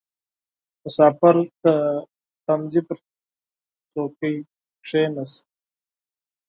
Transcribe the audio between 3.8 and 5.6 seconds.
څوکۍ کښېناست.